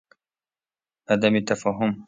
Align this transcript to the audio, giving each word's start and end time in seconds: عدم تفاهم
عدم 1.09 1.39
تفاهم 1.39 1.99